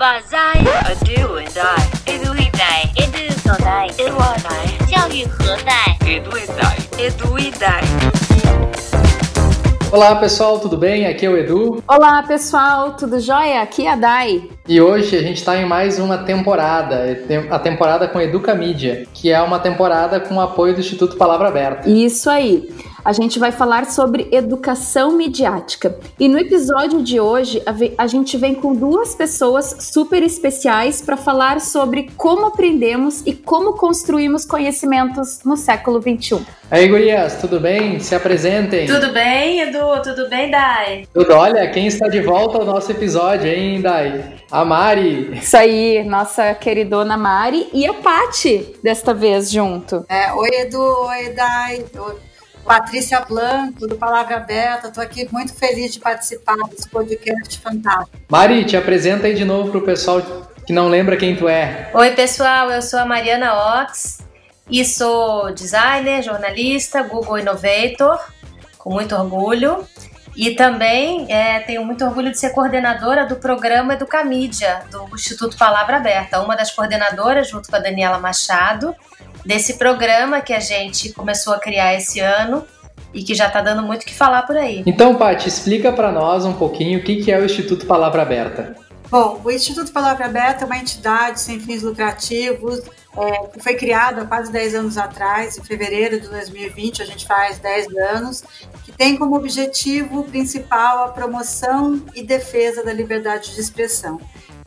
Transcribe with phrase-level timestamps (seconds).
[0.00, 6.30] 把在 a do and I edu e dai edu 所在 edu a dai 教育何在 edu
[6.36, 7.82] e dai edu e dai
[9.92, 11.06] Olá pessoal, tudo bem?
[11.06, 11.82] Aqui é o Edu.
[11.86, 13.62] Olá pessoal, tudo jóia?
[13.62, 14.50] Aqui é a Dai.
[14.68, 17.06] E hoje a gente está em mais uma temporada,
[17.50, 21.48] a temporada com Educa Mídia, que é uma temporada com o apoio do Instituto Palavra
[21.48, 21.88] Aberta.
[21.88, 22.68] Isso aí
[23.03, 25.97] a gente vai falar sobre educação midiática.
[26.19, 27.61] E no episódio de hoje,
[27.97, 33.73] a gente vem com duas pessoas super especiais para falar sobre como aprendemos e como
[33.73, 36.45] construímos conhecimentos no século XXI.
[36.69, 37.99] Aí, gurias, tudo bem?
[37.99, 38.87] Se apresentem.
[38.87, 40.01] Tudo bem, Edu?
[40.01, 41.05] Tudo bem, Dai?
[41.13, 41.33] Tudo.
[41.33, 44.35] Olha, quem está de volta ao nosso episódio, hein, Dai?
[44.49, 45.37] A Mari.
[45.37, 50.05] Isso aí, nossa queridona Mari e a Pati, desta vez junto.
[50.07, 50.81] É, oi, Edu.
[50.81, 51.83] Oi, Dai.
[52.63, 54.87] Patrícia Blanco, do Palavra Aberta.
[54.87, 58.17] Estou aqui muito feliz de participar desse podcast fantástico.
[58.29, 60.21] Mari, te apresenta aí de novo para o pessoal
[60.65, 61.89] que não lembra quem tu é.
[61.93, 62.69] Oi, pessoal.
[62.69, 64.19] Eu sou a Mariana Ox
[64.69, 68.19] e sou designer, jornalista, Google Innovator,
[68.77, 69.85] com muito orgulho.
[70.35, 75.97] E também é, tenho muito orgulho de ser coordenadora do programa Educamídia, do Instituto Palavra
[75.97, 78.95] Aberta, uma das coordenadoras, junto com a Daniela Machado,
[79.45, 82.65] desse programa que a gente começou a criar esse ano
[83.13, 84.83] e que já está dando muito o que falar por aí.
[84.85, 88.75] Então, Paty, explica para nós um pouquinho o que é o Instituto Palavra Aberta.
[89.09, 92.79] Bom, o Instituto Palavra Aberta é uma entidade sem fins lucrativos,
[93.17, 97.27] é, que foi criado há quase 10 anos atrás, em fevereiro de 2020, a gente
[97.27, 98.41] faz 10 anos,
[98.85, 104.17] que tem como objetivo principal a promoção e defesa da liberdade de expressão.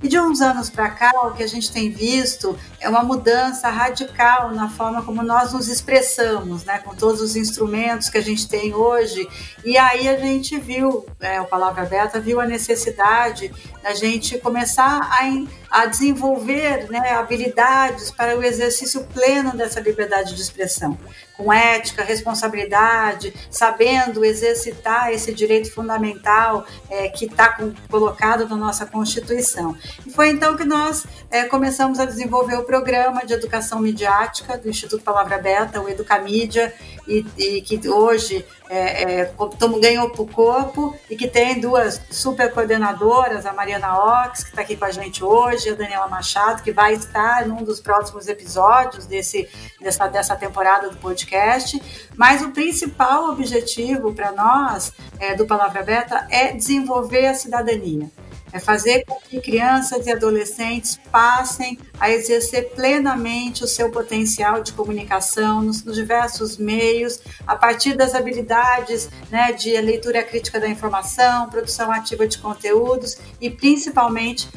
[0.04, 3.70] E de uns anos para cá, o que a gente tem visto é uma mudança
[3.70, 8.46] radical na forma como nós nos expressamos, né, com todos os instrumentos que a gente
[8.46, 9.26] tem hoje.
[9.64, 13.50] E aí a gente viu, é, o Palavra Aberta viu a necessidade
[13.82, 20.42] da gente começar a, a desenvolver né, habilidades para o exercício pleno dessa liberdade de
[20.42, 20.98] expressão
[21.36, 27.58] com ética, responsabilidade, sabendo exercitar esse direito fundamental é, que está
[27.90, 29.76] colocado na nossa Constituição.
[30.06, 34.68] E foi então que nós é, começamos a desenvolver o programa de educação midiática do
[34.68, 36.72] Instituto Palavra Aberta, o Educamídia,
[37.06, 39.32] e, e que hoje é, é,
[39.80, 44.62] ganhou para o corpo e que tem duas super coordenadoras, a Mariana Ox, que está
[44.62, 48.26] aqui com a gente hoje, e a Daniela Machado, que vai estar num dos próximos
[48.26, 49.48] episódios desse,
[49.80, 51.80] dessa, dessa temporada do podcast.
[52.16, 58.10] Mas o principal objetivo para nós é, do Palavra Aberta é desenvolver a cidadania
[58.54, 64.72] é fazer com que crianças e adolescentes passem a exercer plenamente o seu potencial de
[64.72, 71.50] comunicação nos, nos diversos meios, a partir das habilidades né, de leitura crítica da informação,
[71.50, 74.48] produção ativa de conteúdos e, principalmente,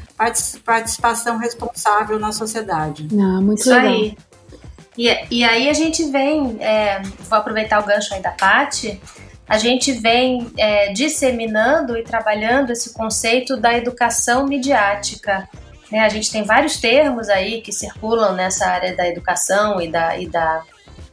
[0.63, 3.07] participação responsável na sociedade.
[3.13, 3.93] Ah, muito Isso legal.
[3.93, 4.17] Aí.
[4.95, 9.01] E, e aí a gente vem, é, vou aproveitar o gancho aí da Paty,
[9.47, 15.47] a gente vem é, disseminando e trabalhando esse conceito da educação midiática.
[15.91, 15.99] Né?
[15.99, 20.27] A gente tem vários termos aí que circulam nessa área da educação e, da, e
[20.27, 20.63] da,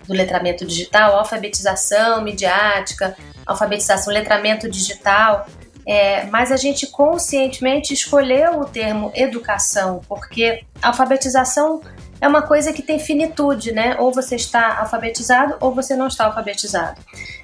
[0.06, 5.46] do letramento digital, alfabetização midiática, alfabetização, letramento digital.
[5.86, 11.82] É, mas a gente conscientemente escolheu o termo educação, porque alfabetização
[12.24, 13.96] é uma coisa que tem finitude, né?
[13.98, 16.98] Ou você está alfabetizado ou você não está alfabetizado.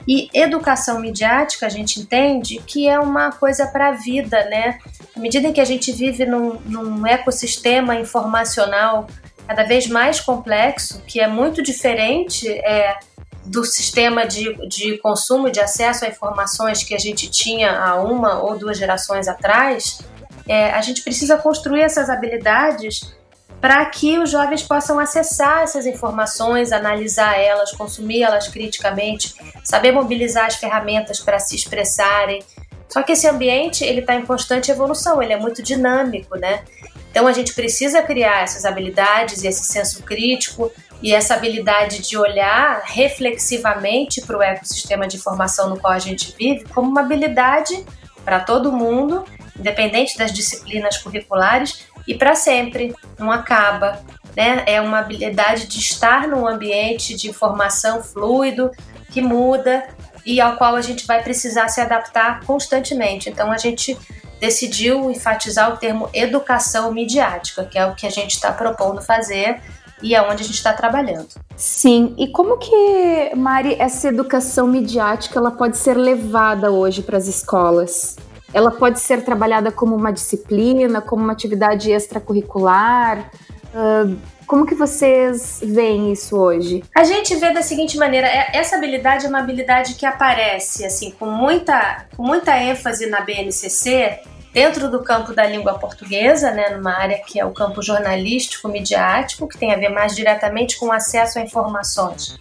[0.09, 4.79] E educação midiática, a gente entende que é uma coisa para a vida, né?
[5.15, 9.07] À medida em que a gente vive num, num ecossistema informacional
[9.47, 12.99] cada vez mais complexo, que é muito diferente é,
[13.45, 18.43] do sistema de, de consumo de acesso a informações que a gente tinha há uma
[18.43, 20.01] ou duas gerações atrás,
[20.49, 23.20] é, a gente precisa construir essas habilidades
[23.61, 30.47] para que os jovens possam acessar essas informações, analisar elas, consumir elas criticamente, saber mobilizar
[30.47, 32.43] as ferramentas para se expressarem.
[32.89, 36.65] Só que esse ambiente ele está em constante evolução, ele é muito dinâmico, né?
[37.11, 42.17] Então a gente precisa criar essas habilidades e esse senso crítico e essa habilidade de
[42.17, 47.85] olhar reflexivamente para o ecossistema de informação no qual a gente vive como uma habilidade
[48.25, 49.25] para todo mundo,
[49.59, 54.01] independente das disciplinas curriculares, e para sempre, não acaba.
[54.37, 54.63] Né?
[54.67, 58.71] É uma habilidade de estar num ambiente de informação fluido,
[59.11, 59.89] que muda
[60.25, 63.29] e ao qual a gente vai precisar se adaptar constantemente.
[63.29, 63.97] Então a gente
[64.41, 69.61] decidiu enfatizar o termo educação midiática, que é o que a gente está propondo fazer
[70.03, 71.29] e é onde a gente está trabalhando.
[71.57, 77.27] Sim, e como que, Mari, essa educação midiática ela pode ser levada hoje para as
[77.27, 78.17] escolas?
[78.53, 83.31] Ela pode ser trabalhada como uma disciplina, como uma atividade extracurricular?
[83.75, 84.17] Uh,
[84.47, 86.83] como que vocês veem isso hoje?
[86.93, 91.13] A gente vê da seguinte maneira, é, essa habilidade é uma habilidade que aparece assim
[91.13, 94.19] com muita, com muita ênfase na BNCC
[94.53, 99.47] dentro do campo da língua portuguesa, né, numa área que é o campo jornalístico, midiático,
[99.47, 102.37] que tem a ver mais diretamente com acesso a informações.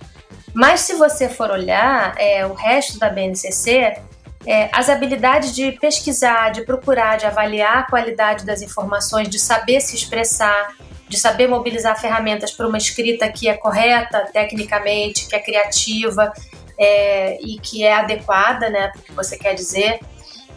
[0.51, 4.00] Mas se você for olhar é, o resto da BNCC,
[4.45, 9.81] é, as habilidades de pesquisar, de procurar, de avaliar a qualidade das informações, de saber
[9.81, 10.75] se expressar,
[11.07, 16.31] de saber mobilizar ferramentas para uma escrita que é correta tecnicamente, que é criativa
[16.77, 20.00] é, e que é adequada né, para o que você quer dizer.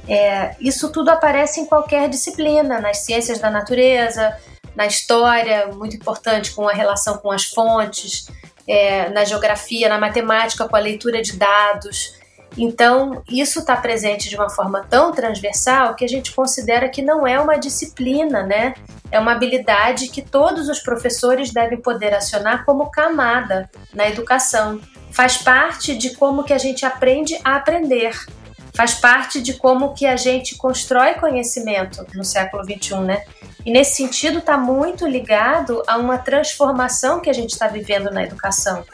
[0.09, 4.37] É, isso tudo aparece em qualquer disciplina, nas ciências da natureza,
[4.75, 8.27] na história, muito importante com a relação com as fontes,
[8.67, 12.15] é, na geografia, na matemática, com a leitura de dados.
[12.57, 17.27] Então, isso está presente de uma forma tão transversal que a gente considera que não
[17.27, 18.75] é uma disciplina, né?
[19.11, 24.81] É uma habilidade que todos os professores devem poder acionar como camada na educação.
[25.11, 28.15] Faz parte de como que a gente aprende a aprender
[28.75, 33.25] faz parte de como que a gente constrói conhecimento no século XXI, né?
[33.65, 38.23] E nesse sentido está muito ligado a uma transformação que a gente está vivendo na
[38.23, 38.85] educação.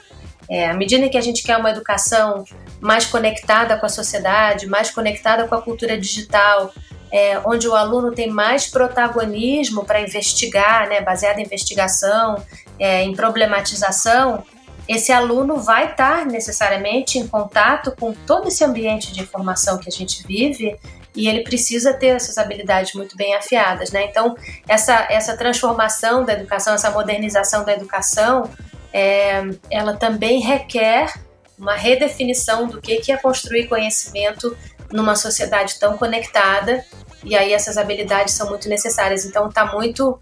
[0.50, 2.44] É, à medida que a gente quer uma educação
[2.80, 6.72] mais conectada com a sociedade, mais conectada com a cultura digital,
[7.12, 12.42] é, onde o aluno tem mais protagonismo para investigar, né, baseado em investigação,
[12.78, 14.44] é, em problematização,
[14.88, 19.92] esse aluno vai estar necessariamente em contato com todo esse ambiente de informação que a
[19.92, 20.78] gente vive
[21.14, 24.04] e ele precisa ter essas habilidades muito bem afiadas, né?
[24.04, 24.34] Então,
[24.66, 28.48] essa, essa transformação da educação, essa modernização da educação,
[28.92, 31.12] é, ela também requer
[31.58, 34.56] uma redefinição do que, é construir conhecimento
[34.92, 36.84] numa sociedade tão conectada
[37.24, 39.24] e aí essas habilidades são muito necessárias.
[39.24, 40.18] Então, está muito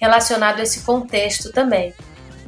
[0.00, 1.94] relacionado a esse contexto também.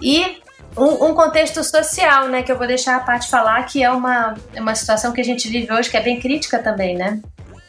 [0.00, 0.42] E
[0.76, 4.34] um, um, contexto social, né, que eu vou deixar a parte falar, que é uma,
[4.56, 7.20] uma situação que a gente vive hoje que é bem crítica também, né?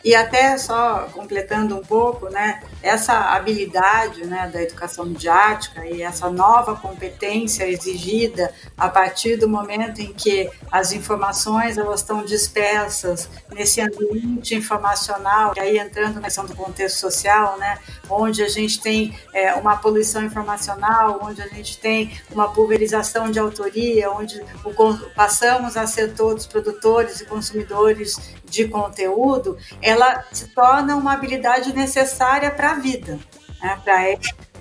[0.03, 6.29] E até só completando um pouco, né, essa habilidade né, da educação midiática e essa
[6.29, 13.79] nova competência exigida a partir do momento em que as informações elas estão dispersas nesse
[13.79, 17.79] ambiente informacional, e aí entrando na questão do contexto social, né,
[18.09, 23.39] onde a gente tem é, uma poluição informacional, onde a gente tem uma pulverização de
[23.39, 24.73] autoria, onde o,
[25.15, 28.19] passamos a ser todos produtores e consumidores
[28.53, 33.19] de conteúdo, ela se torna uma habilidade necessária para a vida,
[33.61, 33.81] né?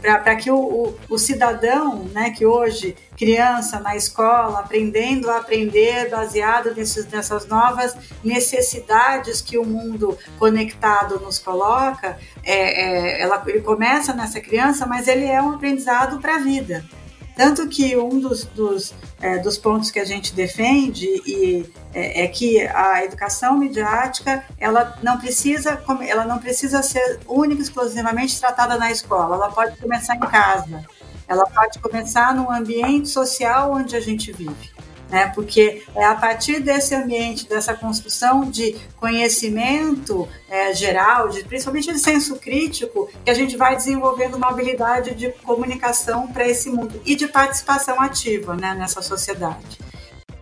[0.01, 6.11] para que o, o, o, cidadão, né, que hoje, criança na escola, aprendendo a aprender
[6.11, 13.61] baseado nesses, nessas novas necessidades que o mundo conectado nos coloca, é, é, ela, ele
[13.61, 16.85] começa nessa criança, mas ele é um aprendizado para a vida.
[17.37, 22.29] Tanto que um dos, dos, é, dos pontos que a gente defende e, é, é,
[22.29, 28.77] que a educação midiática ela não precisa ela não precisa ser única e exclusivamente tratada
[28.77, 30.85] na escola, ela pode começar em casa,
[31.27, 34.82] ela pode começar no ambiente social onde a gente vive
[35.13, 35.31] né?
[35.35, 41.99] Porque é a partir desse ambiente, dessa construção de conhecimento é, geral, de, principalmente de
[41.99, 47.15] senso crítico, que a gente vai desenvolvendo uma habilidade de comunicação para esse mundo e
[47.15, 49.79] de participação ativa, né, nessa sociedade.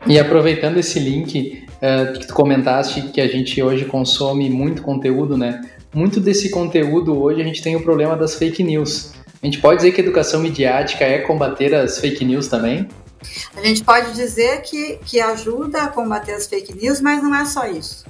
[0.06, 5.36] E aproveitando esse link uh, que tu comentaste que a gente hoje consome muito conteúdo,
[5.36, 5.60] né?
[5.92, 9.12] Muito desse conteúdo hoje a gente tem o problema das fake news.
[9.42, 12.88] A gente pode dizer que educação midiática é combater as fake news também?
[13.54, 17.44] A gente pode dizer que, que ajuda a combater as fake news, mas não é
[17.44, 18.04] só isso.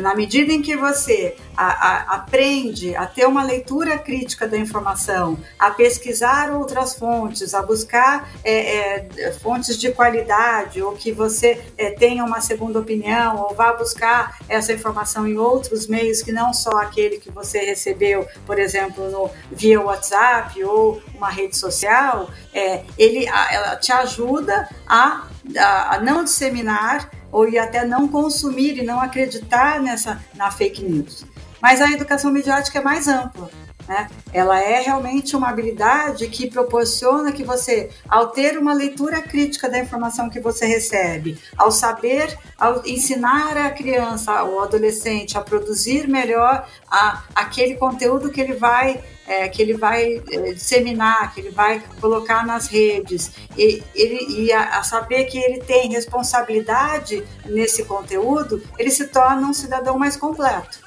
[0.00, 5.38] Na medida em que você a, a, aprende a ter uma leitura crítica da informação,
[5.58, 11.90] a pesquisar outras fontes, a buscar é, é, fontes de qualidade, ou que você é,
[11.90, 16.76] tenha uma segunda opinião, ou vá buscar essa informação em outros meios que não só
[16.78, 23.26] aquele que você recebeu, por exemplo, no, via WhatsApp ou uma rede social, é, ele
[23.28, 29.80] a, te ajuda a, a não disseminar ou e até não consumir e não acreditar
[29.80, 31.24] nessa na fake news.
[31.60, 33.50] Mas a educação midiática é mais ampla.
[33.90, 34.08] Né?
[34.32, 39.80] Ela é realmente uma habilidade que proporciona que você, ao ter uma leitura crítica da
[39.80, 46.68] informação que você recebe, ao saber, ao ensinar a criança ou adolescente a produzir melhor
[46.88, 51.80] a, aquele conteúdo que ele vai é, que ele vai é, disseminar, que ele vai
[52.00, 58.60] colocar nas redes, e, ele, e a, a, saber que ele tem responsabilidade nesse conteúdo,
[58.76, 60.80] ele se torna um cidadão mais completo.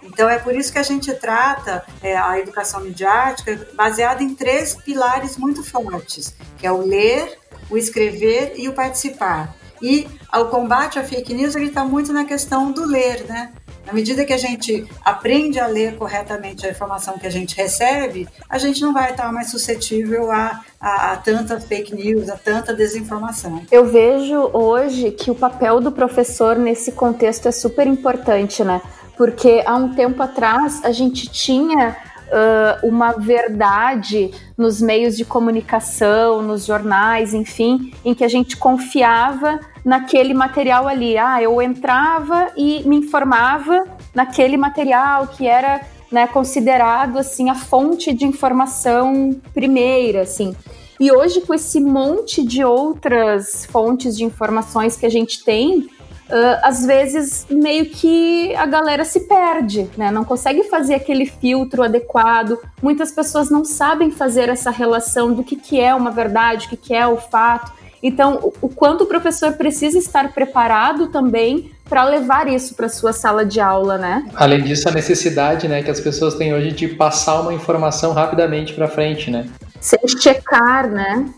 [0.00, 4.76] Então é por isso que a gente trata é, a educação midiática baseada em três
[4.76, 7.36] pilares muito fortes, que é o ler,
[7.68, 9.56] o escrever e o participar.
[9.82, 13.52] E o combate à fake news ele está muito na questão do ler, né?
[13.88, 18.28] Na medida que a gente aprende a ler corretamente a informação que a gente recebe,
[18.46, 22.74] a gente não vai estar mais suscetível a, a, a tanta fake news, a tanta
[22.74, 23.62] desinformação.
[23.72, 28.82] Eu vejo hoje que o papel do professor nesse contexto é super importante, né?
[29.16, 31.96] Porque há um tempo atrás a gente tinha
[32.28, 39.60] uh, uma verdade nos meios de comunicação, nos jornais, enfim, em que a gente confiava
[39.84, 41.16] naquele material ali.
[41.16, 45.80] Ah, eu entrava e me informava naquele material que era
[46.10, 50.54] né, considerado assim a fonte de informação primeira, assim.
[51.00, 55.88] E hoje com esse monte de outras fontes de informações que a gente tem,
[56.28, 60.10] uh, às vezes meio que a galera se perde, né?
[60.10, 62.58] Não consegue fazer aquele filtro adequado.
[62.82, 66.76] Muitas pessoas não sabem fazer essa relação do que, que é uma verdade, o que,
[66.76, 67.72] que é o fato.
[68.02, 73.44] Então, o, quanto o professor precisa estar preparado também para levar isso para sua sala
[73.44, 74.28] de aula, né?
[74.34, 78.72] Além disso, a necessidade, né, que as pessoas têm hoje de passar uma informação rapidamente
[78.74, 79.48] para frente, né?
[79.80, 81.28] Sem checar, né?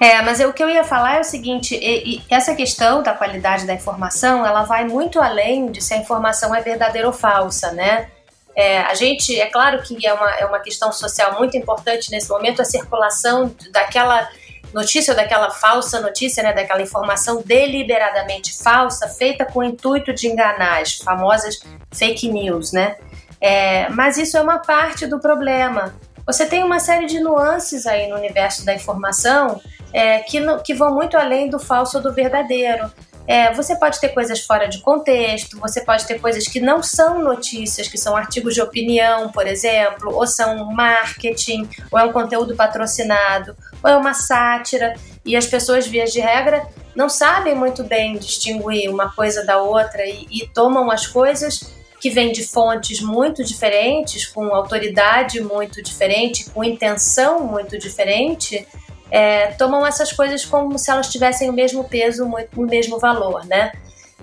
[0.00, 3.02] É, mas eu, o que eu ia falar é o seguinte: e, e essa questão
[3.02, 7.12] da qualidade da informação, ela vai muito além de se a informação é verdadeira ou
[7.12, 8.08] falsa, né?
[8.54, 12.30] É, a gente, é claro que é uma, é uma questão social muito importante nesse
[12.30, 14.26] momento a circulação daquela
[14.72, 20.82] notícia daquela falsa notícia, né, daquela informação deliberadamente falsa, feita com o intuito de enganar,
[20.82, 21.60] as famosas
[21.94, 22.96] fake news, né?
[23.40, 25.94] É, mas isso é uma parte do problema.
[26.26, 29.60] Você tem uma série de nuances aí no universo da informação
[29.92, 32.90] é, que, no, que vão muito além do falso ou do verdadeiro.
[33.28, 37.22] É, você pode ter coisas fora de contexto, você pode ter coisas que não são
[37.22, 42.54] notícias, que são artigos de opinião, por exemplo, ou são marketing, ou é um conteúdo
[42.54, 46.64] patrocinado, ou é uma sátira, e as pessoas, via de regra,
[46.94, 51.75] não sabem muito bem distinguir uma coisa da outra e, e tomam as coisas
[52.06, 58.64] que vem de fontes muito diferentes, com autoridade muito diferente, com intenção muito diferente,
[59.10, 62.24] é, tomam essas coisas como se elas tivessem o mesmo peso,
[62.56, 63.72] o mesmo valor, né?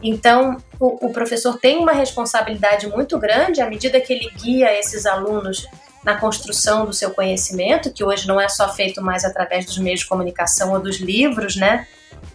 [0.01, 5.05] Então, o, o, professor tem uma responsabilidade muito grande à medida que ele guia esses
[5.05, 5.67] alunos
[6.05, 9.99] na construção do seu conhecimento, que hoje não é só feito mais através dos meios
[9.99, 11.85] de comunicação ou dos livros, né?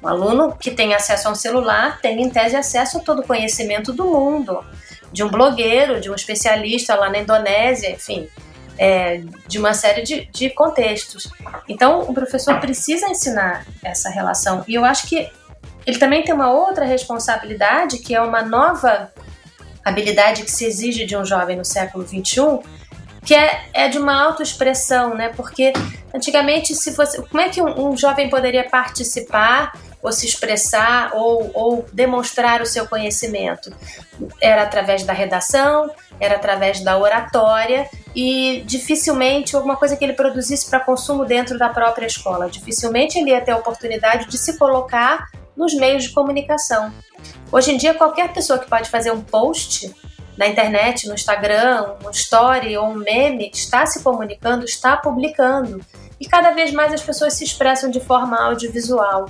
[0.02, 3.26] O aluno que tem acesso a um celular tem, em tese, acesso a todo o
[3.26, 4.62] conhecimento do mundo
[5.12, 8.28] de um blogueiro, de um especialista lá na Indonésia, enfim,
[8.78, 11.30] é, de uma série de, de contextos.
[11.68, 14.64] Então, o professor precisa ensinar essa relação.
[14.68, 15.30] E eu acho que
[15.86, 19.10] ele também tem uma outra responsabilidade, que é uma nova
[19.84, 22.60] habilidade que se exige de um jovem no século XXI,
[23.24, 25.30] que é, é de uma autoexpressão, né?
[25.30, 25.72] Porque
[26.14, 31.50] antigamente, se você, como é que um, um jovem poderia participar ou se expressar ou,
[31.54, 33.72] ou demonstrar o seu conhecimento.
[34.40, 35.90] Era através da redação,
[36.20, 41.68] era através da oratória e dificilmente alguma coisa que ele produzisse para consumo dentro da
[41.68, 42.48] própria escola.
[42.48, 45.26] Dificilmente ele ia ter a oportunidade de se colocar
[45.56, 46.92] nos meios de comunicação.
[47.50, 49.92] Hoje em dia, qualquer pessoa que pode fazer um post
[50.36, 55.80] na internet, no Instagram, um story ou um meme, está se comunicando, está publicando.
[56.20, 59.28] E cada vez mais as pessoas se expressam de forma audiovisual.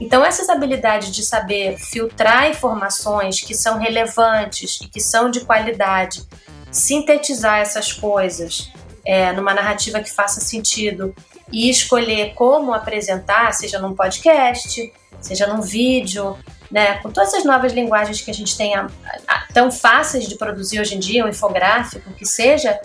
[0.00, 6.22] Então, essas habilidades de saber filtrar informações que são relevantes e que são de qualidade,
[6.70, 8.72] sintetizar essas coisas
[9.04, 11.14] é, numa narrativa que faça sentido
[11.52, 14.90] e escolher como apresentar, seja num podcast,
[15.20, 16.38] seja num vídeo,
[16.70, 18.88] né, com todas as novas linguagens que a gente tem a,
[19.26, 22.80] a, tão fáceis de produzir hoje em dia, um infográfico, que seja,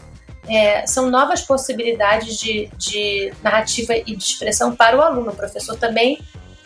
[0.48, 5.32] é, são novas possibilidades de, de narrativa e de expressão para o aluno.
[5.32, 6.20] O professor também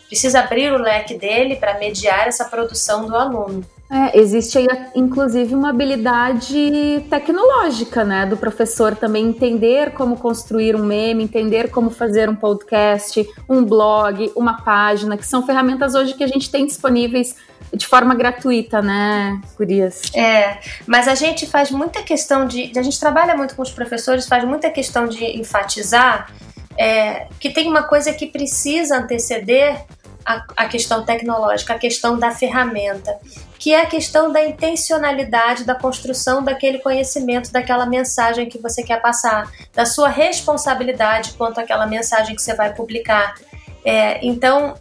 [0.10, 3.64] precisa abrir o leque dele para mediar essa produção do aluno.
[3.92, 10.84] É, existe aí, inclusive, uma habilidade tecnológica, né, do professor também entender como construir um
[10.84, 16.24] meme, entender como fazer um podcast, um blog, uma página, que são ferramentas hoje que
[16.24, 17.36] a gente tem disponíveis
[17.74, 20.02] de forma gratuita, né, Curias?
[20.16, 24.28] É, mas a gente faz muita questão de, a gente trabalha muito com os professores,
[24.28, 26.32] faz muita questão de enfatizar
[26.78, 29.84] é, que tem uma coisa que precisa anteceder
[30.30, 33.18] a, a questão tecnológica, a questão da ferramenta,
[33.58, 39.02] que é a questão da intencionalidade da construção daquele conhecimento, daquela mensagem que você quer
[39.02, 43.34] passar, da sua responsabilidade quanto àquela mensagem que você vai publicar.
[43.84, 44.76] É, então,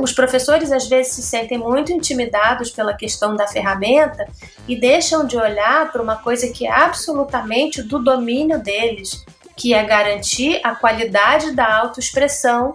[0.00, 4.26] os professores às vezes se sentem muito intimidados pela questão da ferramenta
[4.66, 9.24] e deixam de olhar para uma coisa que é absolutamente do domínio deles,
[9.56, 12.72] que é garantir a qualidade da autoexpressão,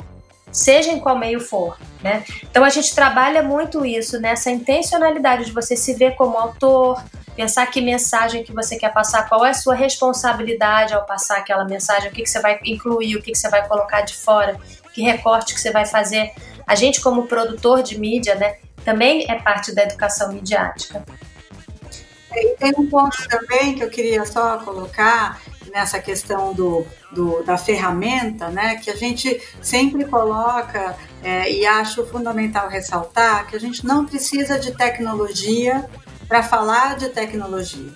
[0.50, 1.78] seja em qual meio for.
[2.02, 2.24] Né?
[2.44, 7.04] Então a gente trabalha muito isso, nessa intencionalidade de você se ver como autor,
[7.36, 11.66] pensar que mensagem que você quer passar, qual é a sua responsabilidade ao passar aquela
[11.66, 14.60] mensagem, o que, que você vai incluir, o que, que você vai colocar de fora,
[14.94, 16.32] que recorte que você vai fazer.
[16.66, 21.04] A gente, como produtor de mídia, né, também é parte da educação midiática.
[22.34, 25.40] E tem um ponto também que eu queria só colocar
[25.72, 30.96] nessa questão do, do da ferramenta, né, que a gente sempre coloca
[31.28, 35.86] é, e acho fundamental ressaltar que a gente não precisa de tecnologia
[36.26, 37.92] para falar de tecnologia.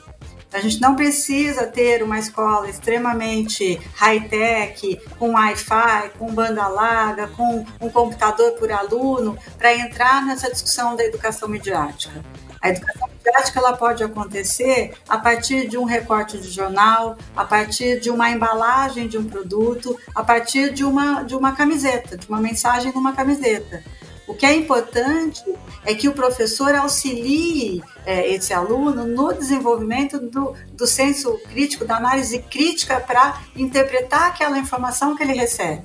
[0.51, 7.65] A gente não precisa ter uma escola extremamente high-tech, com Wi-Fi, com banda larga, com
[7.79, 12.21] um computador por aluno, para entrar nessa discussão da educação midiática.
[12.61, 17.99] A educação midiática ela pode acontecer a partir de um recorte de jornal, a partir
[17.99, 22.39] de uma embalagem de um produto, a partir de uma, de uma camiseta, de uma
[22.39, 23.83] mensagem numa camiseta.
[24.27, 25.43] O que é importante
[25.85, 31.97] é que o professor auxilie é, esse aluno no desenvolvimento do, do senso crítico, da
[31.97, 35.83] análise crítica para interpretar aquela informação que ele recebe.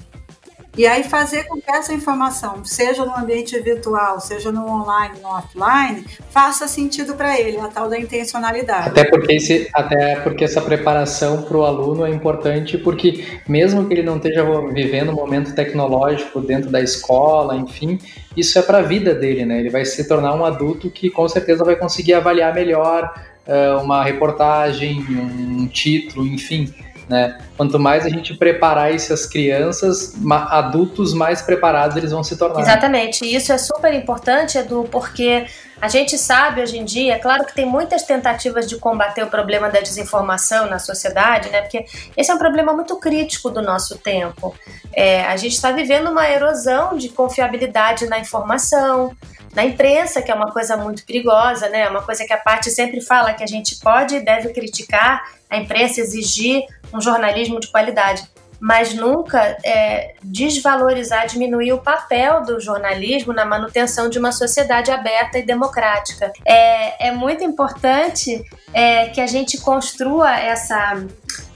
[0.76, 5.28] E aí fazer com que essa informação, seja no ambiente virtual, seja no online, no
[5.28, 8.88] offline, faça sentido para ele, a tal da intencionalidade.
[8.90, 13.94] Até porque, esse, até porque essa preparação para o aluno é importante, porque mesmo que
[13.94, 17.98] ele não esteja vivendo um momento tecnológico dentro da escola, enfim,
[18.36, 19.60] isso é para a vida dele, né?
[19.60, 23.14] Ele vai se tornar um adulto que com certeza vai conseguir avaliar melhor
[23.46, 26.72] uh, uma reportagem, um título, enfim.
[27.08, 27.38] Né?
[27.56, 30.14] Quanto mais a gente preparar essas crianças,
[30.50, 32.60] adultos mais preparados eles vão se tornar.
[32.60, 35.46] Exatamente, e isso é super importante, Edu, porque
[35.80, 39.26] a gente sabe hoje em dia, é claro que tem muitas tentativas de combater o
[39.26, 41.60] problema da desinformação na sociedade, né?
[41.60, 41.84] Porque
[42.16, 44.54] esse é um problema muito crítico do nosso tempo.
[44.92, 49.14] É, a gente está vivendo uma erosão de confiabilidade na informação,
[49.54, 51.82] na imprensa, que é uma coisa muito perigosa, né?
[51.82, 55.24] É uma coisa que a parte sempre fala que a gente pode e deve criticar
[55.48, 58.22] a imprensa, exigir um jornalismo de qualidade,
[58.58, 65.38] mas nunca é, desvalorizar, diminuir o papel do jornalismo na manutenção de uma sociedade aberta
[65.38, 66.32] e democrática.
[66.44, 71.04] É, é muito importante é, que a gente construa essa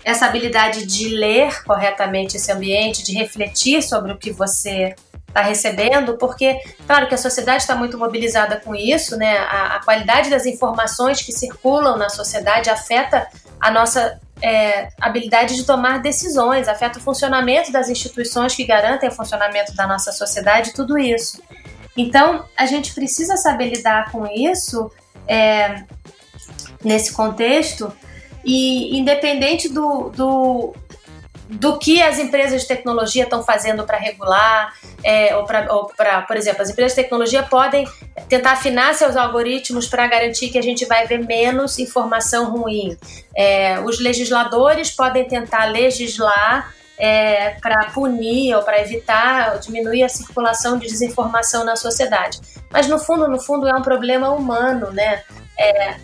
[0.02, 4.94] essa habilidade de ler corretamente esse ambiente, de refletir sobre o que você
[5.28, 9.38] está recebendo, porque, claro que a sociedade está muito mobilizada com isso, né?
[9.38, 13.26] A, a, qualidade das informações que circulam na sociedade afeta
[13.60, 19.12] a nossa é, habilidade de tomar decisões, afeta o funcionamento das instituições que garantem o
[19.12, 21.42] funcionamento da nossa sociedade, tudo isso.
[21.96, 24.90] Então, a gente precisa saber lidar com isso
[25.26, 25.84] é,
[26.82, 27.92] nesse contexto
[28.44, 30.74] e independente do, do,
[31.50, 36.62] do que as empresas de tecnologia estão fazendo para regular, é, ou para, por exemplo,
[36.62, 37.88] as empresas de tecnologia podem
[38.28, 42.96] tentar afinar seus algoritmos para garantir que a gente vai ver menos informação ruim.
[43.36, 50.08] É, os legisladores podem tentar legislar é, para punir ou para evitar, ou diminuir a
[50.08, 52.38] circulação de desinformação na sociedade.
[52.70, 55.22] Mas no fundo, no fundo, é um problema humano, né?
[55.58, 55.96] É,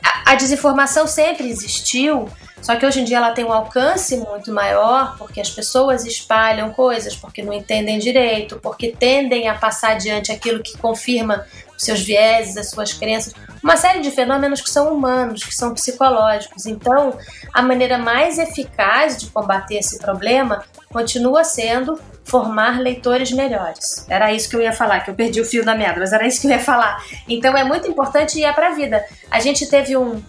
[0.00, 2.28] a, a desinformação sempre existiu
[2.60, 6.72] só que hoje em dia ela tem um alcance muito maior porque as pessoas espalham
[6.72, 11.44] coisas, porque não entendem direito, porque tendem a passar adiante aquilo que confirma
[11.76, 15.74] os seus vieses, as suas crenças, uma série de fenômenos que são humanos, que são
[15.74, 16.66] psicológicos.
[16.66, 17.18] Então,
[17.52, 24.06] a maneira mais eficaz de combater esse problema continua sendo formar leitores melhores.
[24.08, 26.26] Era isso que eu ia falar, que eu perdi o fio da meada, mas era
[26.26, 27.04] isso que eu ia falar.
[27.28, 29.04] Então é muito importante e é para a vida.
[29.30, 30.22] A gente teve um,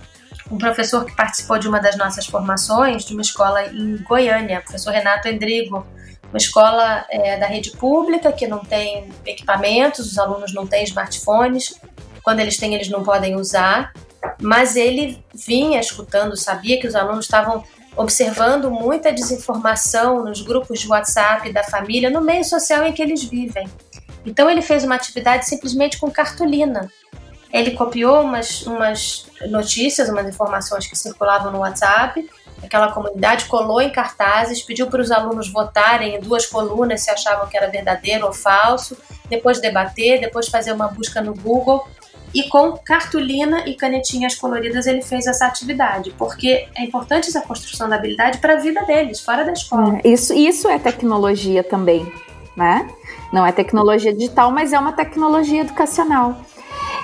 [0.52, 4.92] um professor que participou de uma das nossas formações, de uma escola em Goiânia, professor
[4.92, 5.86] Renato Endrigo,
[6.30, 11.80] uma escola é, da rede pública que não tem equipamentos, os alunos não têm smartphones,
[12.24, 13.94] quando eles têm, eles não podem usar,
[14.42, 17.64] mas ele vinha escutando, sabia que os alunos estavam
[17.96, 23.24] observando muita desinformação nos grupos de WhatsApp da família, no meio social em que eles
[23.24, 23.68] vivem.
[24.26, 26.92] Então ele fez uma atividade simplesmente com cartolina.
[27.56, 32.30] Ele copiou umas, umas notícias, umas informações que circulavam no WhatsApp,
[32.62, 37.48] aquela comunidade colou em cartazes, pediu para os alunos votarem em duas colunas se achavam
[37.48, 38.98] que era verdadeiro ou falso,
[39.30, 41.88] depois debater, depois fazer uma busca no Google.
[42.34, 47.88] E com cartolina e canetinhas coloridas ele fez essa atividade, porque é importante essa construção
[47.88, 50.02] da habilidade para a vida deles, fora da escola.
[50.04, 52.12] É, isso, isso é tecnologia também.
[52.58, 52.90] né?
[53.32, 56.36] Não é tecnologia digital, mas é uma tecnologia educacional.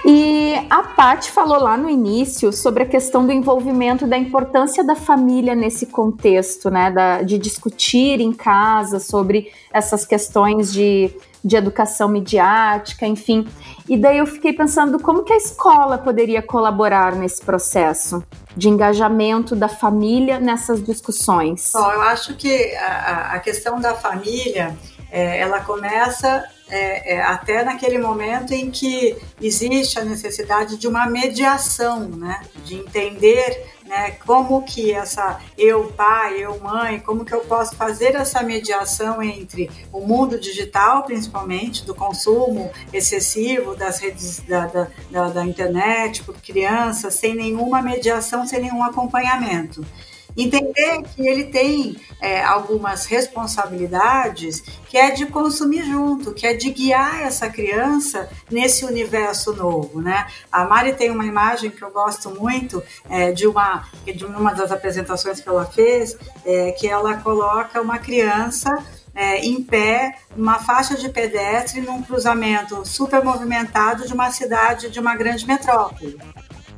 [0.04, 4.96] E a Paty falou lá no início sobre a questão do envolvimento da importância da
[4.96, 6.90] família nesse contexto, né?
[6.90, 13.48] Da, de discutir em casa sobre essas questões de, de educação midiática, enfim.
[13.88, 18.24] E daí eu fiquei pensando como que a escola poderia colaborar nesse processo
[18.58, 21.72] de engajamento da família nessas discussões.
[21.74, 24.76] Bom, eu acho que a, a questão da família,
[25.12, 31.06] é, ela começa é, é, até naquele momento em que existe a necessidade de uma
[31.06, 32.42] mediação, né?
[32.64, 38.16] de entender né, como que essa eu pai, eu mãe, como que eu posso fazer
[38.16, 45.28] essa mediação entre o mundo digital, principalmente do consumo excessivo das redes da, da, da,
[45.28, 49.86] da internet por crianças, sem nenhuma mediação, sem nenhum acompanhamento.
[50.36, 56.70] Entender que ele tem é, algumas responsabilidades que é de consumir junto, que é de
[56.72, 60.28] guiar essa criança nesse universo novo, né?
[60.52, 64.72] A Mari tem uma imagem que eu gosto muito é, de uma de uma das
[64.72, 68.72] apresentações que ela fez, é, que ela coloca uma criança
[69.14, 75.00] é, em pé, numa faixa de pedestre, num cruzamento super movimentado de uma cidade, de
[75.00, 76.18] uma grande metrópole.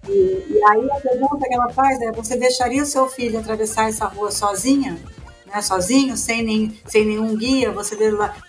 [0.08, 0.12] E,
[0.50, 4.06] e, aí a pergunta que ela faz é: você deixaria o seu filho atravessar essa
[4.06, 4.98] rua sozinha?
[5.46, 7.72] Né, sozinho, sem, nem, sem nenhum guia?
[7.72, 7.96] Você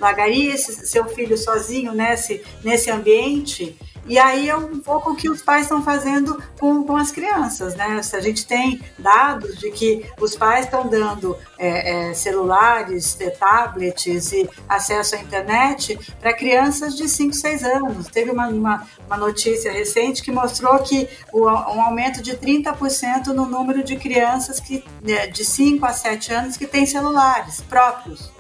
[0.01, 3.77] largaria esse seu filho sozinho nesse, nesse ambiente?
[4.07, 7.75] E aí é um pouco o que os pais estão fazendo com, com as crianças,
[7.75, 8.03] né?
[8.03, 13.31] Se a gente tem dados de que os pais estão dando é, é, celulares, é,
[13.31, 18.09] tablets e acesso à internet para crianças de 5, 6 anos.
[18.09, 23.47] Teve uma, uma, uma, notícia recente que mostrou que o, um aumento de 30% no
[23.47, 28.31] número de crianças que, né, de 5 a 7 anos que têm celulares próprios.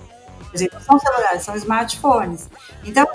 [0.51, 2.49] Quer dizer, não são celulares, são smartphones.
[2.85, 3.09] Então,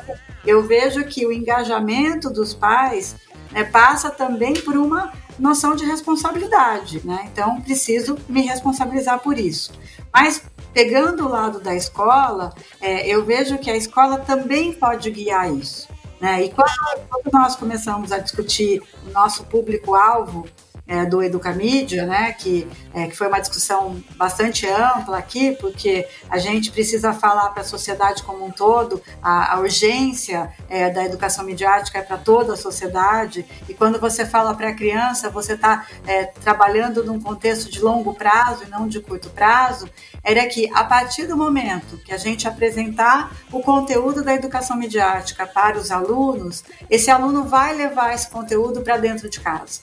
[0.45, 3.15] eu vejo que o engajamento dos pais
[3.51, 7.29] né, passa também por uma noção de responsabilidade, né?
[7.31, 9.71] Então, preciso me responsabilizar por isso.
[10.13, 15.51] Mas, pegando o lado da escola, é, eu vejo que a escola também pode guiar
[15.53, 15.87] isso.
[16.19, 16.45] Né?
[16.45, 16.69] E quando,
[17.09, 20.45] quando nós começamos a discutir o nosso público-alvo,
[20.89, 26.39] é, do Educamídia, né, que, é, que foi uma discussão bastante ampla aqui, porque a
[26.39, 31.45] gente precisa falar para a sociedade como um todo, a, a urgência é, da educação
[31.45, 35.85] midiática é para toda a sociedade, e quando você fala para a criança, você está
[36.07, 39.87] é, trabalhando num contexto de longo prazo e não de curto prazo,
[40.23, 45.45] era que a partir do momento que a gente apresentar o conteúdo da educação midiática
[45.45, 49.81] para os alunos, esse aluno vai levar esse conteúdo para dentro de casa.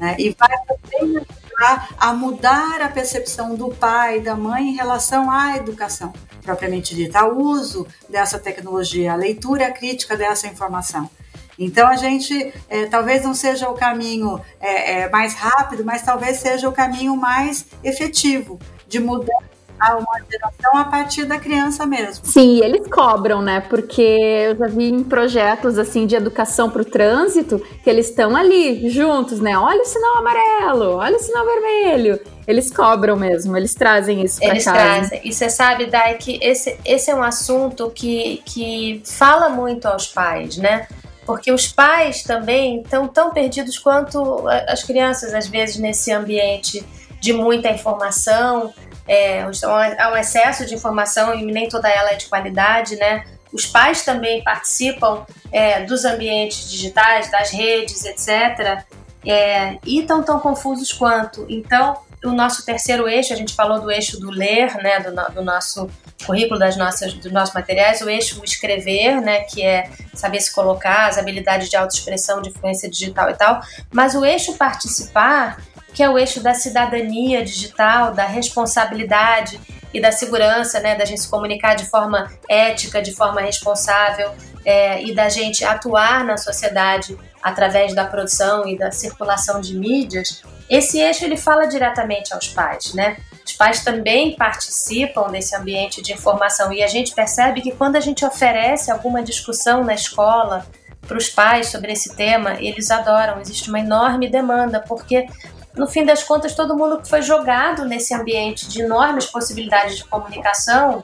[0.00, 0.16] Né?
[0.18, 5.30] E vai também ajudar a mudar a percepção do pai e da mãe em relação
[5.30, 6.12] à educação
[6.48, 11.10] propriamente dita, ao uso dessa tecnologia, a leitura crítica dessa informação.
[11.58, 16.38] Então a gente é, talvez não seja o caminho é, é, mais rápido, mas talvez
[16.38, 19.42] seja o caminho mais efetivo de mudar
[19.80, 22.24] a uma geração a partir da criança mesmo.
[22.24, 23.60] Sim, eles cobram, né?
[23.60, 28.36] Porque eu já vi em projetos assim de educação para o trânsito que eles estão
[28.36, 29.56] ali juntos, né?
[29.56, 32.20] Olha o sinal amarelo, olha o sinal vermelho.
[32.46, 34.54] Eles cobram mesmo, eles trazem isso para casa.
[34.54, 35.20] Eles trazem.
[35.22, 40.06] E você sabe, Dai, que esse, esse é um assunto que, que fala muito aos
[40.06, 40.88] pais, né?
[41.26, 46.82] Porque os pais também estão tão perdidos quanto as crianças, às vezes, nesse ambiente
[47.20, 48.72] de muita informação,
[49.08, 53.24] é, há um excesso de informação e nem toda ela é de qualidade, né?
[53.52, 58.84] Os pais também participam é, dos ambientes digitais, das redes, etc.
[59.26, 61.46] É, e estão tão confusos quanto.
[61.48, 65.42] Então, o nosso terceiro eixo, a gente falou do eixo do ler, né, do, do
[65.42, 65.88] nosso
[66.26, 71.06] currículo, das nossas, dos nossos materiais, o eixo escrever, né, que é saber se colocar,
[71.06, 73.60] as habilidades de autoexpressão, de influência digital e tal,
[73.92, 79.60] mas o eixo participar que é o eixo da cidadania digital, da responsabilidade
[79.92, 84.32] e da segurança, né, da gente se comunicar de forma ética, de forma responsável
[84.64, 90.42] é, e da gente atuar na sociedade através da produção e da circulação de mídias.
[90.68, 93.16] Esse eixo ele fala diretamente aos pais, né?
[93.44, 98.00] Os pais também participam desse ambiente de informação e a gente percebe que quando a
[98.00, 100.66] gente oferece alguma discussão na escola
[101.06, 103.40] para os pais sobre esse tema, eles adoram.
[103.40, 105.26] Existe uma enorme demanda porque
[105.76, 111.02] no fim das contas, todo mundo foi jogado nesse ambiente de enormes possibilidades de comunicação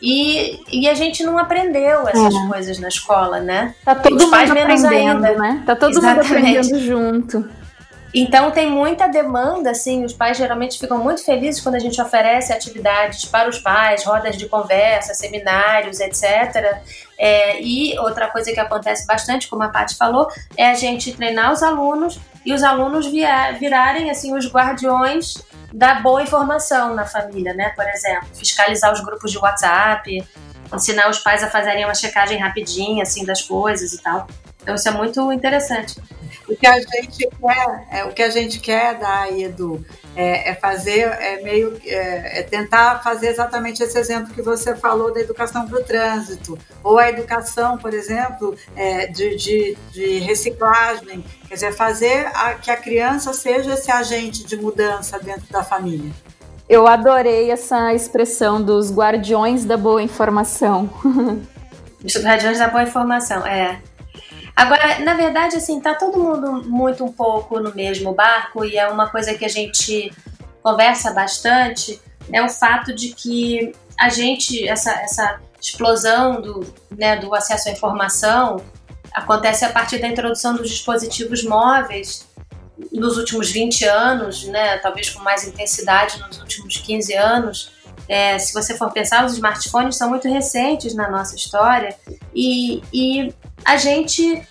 [0.00, 2.48] e, e a gente não aprendeu essas é.
[2.48, 3.74] coisas na escola, né?
[3.84, 5.34] Tá todo Os mundo pais menos ainda.
[5.36, 5.62] Né?
[5.66, 6.28] Tá todo Exatamente.
[6.28, 7.58] mundo aprendendo junto.
[8.14, 12.52] Então tem muita demanda, assim, os pais geralmente ficam muito felizes quando a gente oferece
[12.52, 16.80] atividades para os pais, rodas de conversa, seminários, etc.
[17.18, 21.52] É, e outra coisa que acontece bastante, como a Paty falou, é a gente treinar
[21.52, 22.18] os alunos
[22.48, 25.34] e os alunos virarem assim os guardiões
[25.70, 27.68] da boa informação na família, né?
[27.76, 30.26] Por exemplo, fiscalizar os grupos de WhatsApp,
[30.72, 34.26] ensinar os pais a fazerem uma checagem rapidinha assim das coisas e tal.
[34.62, 36.00] Então isso é muito interessante.
[36.48, 39.84] O que a gente quer, é, o que a gente quer da Edu
[40.18, 45.14] é, é fazer, é meio, é, é, tentar fazer exatamente esse exemplo que você falou
[45.14, 51.24] da educação para o trânsito, ou a educação, por exemplo, é, de, de, de, reciclagem,
[51.46, 56.10] quer dizer, fazer a, que a criança seja esse agente de mudança dentro da família.
[56.68, 60.90] Eu adorei essa expressão dos guardiões da boa informação.
[62.04, 63.80] Os guardiões da boa informação, é.
[64.58, 68.88] Agora, na verdade, assim, tá todo mundo muito um pouco no mesmo barco e é
[68.88, 70.12] uma coisa que a gente
[70.60, 77.32] conversa bastante, é o fato de que a gente, essa, essa explosão do, né, do
[77.36, 78.56] acesso à informação
[79.12, 82.26] acontece a partir da introdução dos dispositivos móveis
[82.90, 87.70] nos últimos 20 anos, né, talvez com mais intensidade nos últimos 15 anos.
[88.08, 91.94] É, se você for pensar, os smartphones são muito recentes na nossa história
[92.34, 94.42] e, e a gente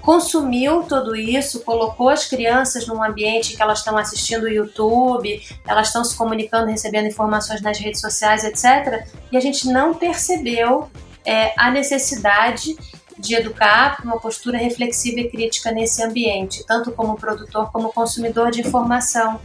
[0.00, 5.88] consumiu tudo isso, colocou as crianças num ambiente que elas estão assistindo o YouTube, elas
[5.88, 9.06] estão se comunicando, recebendo informações nas redes sociais, etc.
[9.30, 10.90] E a gente não percebeu
[11.24, 12.76] é, a necessidade
[13.18, 18.60] de educar uma postura reflexiva e crítica nesse ambiente, tanto como produtor como consumidor de
[18.60, 19.40] informação.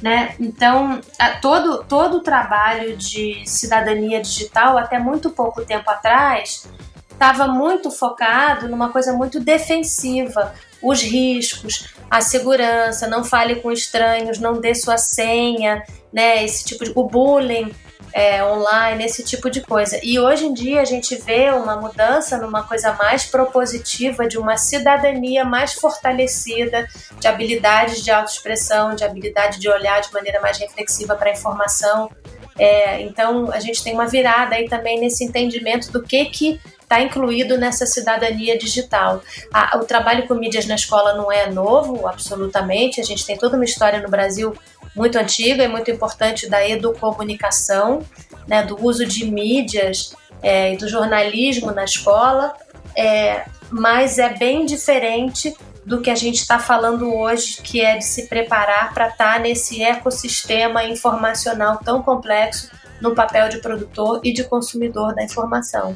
[0.00, 0.34] Né?
[0.40, 1.00] Então,
[1.42, 6.66] todo, todo o trabalho de cidadania digital, até muito pouco tempo atrás,
[7.10, 14.38] estava muito focado numa coisa muito defensiva, os riscos, a segurança, não fale com estranhos,
[14.38, 16.44] não dê sua senha, né?
[16.44, 17.74] Esse tipo de o bullying
[18.12, 19.98] é, online, esse tipo de coisa.
[20.02, 24.56] E hoje em dia a gente vê uma mudança numa coisa mais propositiva, de uma
[24.56, 26.88] cidadania mais fortalecida,
[27.18, 32.10] de habilidades de autoexpressão, de habilidade de olhar de maneira mais reflexiva para a informação.
[32.58, 37.00] É, então a gente tem uma virada aí também nesse entendimento do que que está
[37.00, 39.20] incluído nessa cidadania digital.
[39.52, 43.00] A, o trabalho com mídias na escola não é novo, absolutamente.
[43.00, 44.54] A gente tem toda uma história no Brasil
[44.96, 48.02] muito antiga e muito importante da educomunicação,
[48.48, 52.56] né, do uso de mídias é, e do jornalismo na escola,
[52.96, 55.54] é, mas é bem diferente
[55.84, 59.38] do que a gente está falando hoje, que é de se preparar para estar tá
[59.38, 65.94] nesse ecossistema informacional tão complexo no papel de produtor e de consumidor da informação.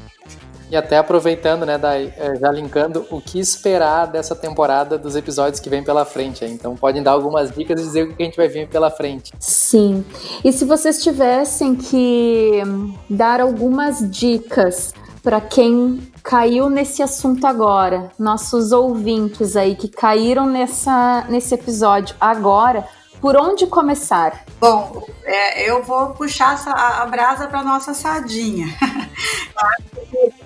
[0.71, 5.59] E até aproveitando, né, Dai, é, já linkando, o que esperar dessa temporada dos episódios
[5.59, 6.45] que vem pela frente.
[6.45, 9.33] Então podem dar algumas dicas e dizer o que a gente vai vir pela frente.
[9.41, 10.05] Sim.
[10.45, 12.63] E se vocês tivessem que
[13.09, 21.27] dar algumas dicas para quem caiu nesse assunto agora, nossos ouvintes aí que caíram nessa,
[21.29, 22.87] nesse episódio agora,
[23.21, 24.45] por onde começar?
[24.59, 28.69] Bom, é, eu vou puxar a, a brasa para nossa sardinha.